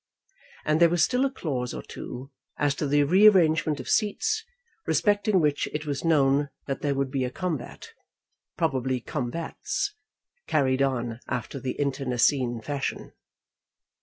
And 0.65 0.79
there 0.81 0.89
was 0.89 1.03
still 1.03 1.25
a 1.25 1.29
clause 1.31 1.75
or 1.75 1.83
two 1.83 2.31
as 2.57 2.73
to 2.73 2.87
the 2.87 3.03
rearrangement 3.03 3.79
of 3.79 3.87
seats, 3.87 4.43
respecting 4.87 5.39
which 5.39 5.67
it 5.73 5.85
was 5.85 6.03
known 6.03 6.49
that 6.65 6.81
there 6.81 6.95
would 6.95 7.11
be 7.11 7.23
a 7.23 7.29
combat, 7.29 7.93
probably 8.57 8.99
combats, 8.99 9.93
carried 10.47 10.81
on 10.81 11.19
after 11.27 11.59
the 11.59 11.73
internecine 11.79 12.61
fashion. 12.63 13.13